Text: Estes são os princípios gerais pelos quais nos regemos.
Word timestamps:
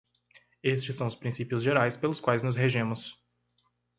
Estes 0.63 0.95
são 0.95 1.05
os 1.05 1.13
princípios 1.13 1.61
gerais 1.63 1.95
pelos 1.95 2.19
quais 2.19 2.41
nos 2.41 2.55
regemos. 2.55 3.21